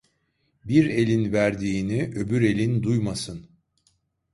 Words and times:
Bir 0.65 0.89
elin 0.89 1.33
verdiğini, 1.33 2.03
öbür 2.15 2.41
elin 2.41 2.83
duymasın. 2.83 3.49